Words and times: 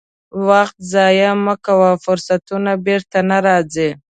وخت 0.47 0.77
ضایع 0.93 1.31
مه 1.45 1.55
کوه، 1.65 1.91
فرصتونه 2.03 2.71
بیرته 2.85 3.19
نه 3.29 3.37
راځي. 3.45 3.89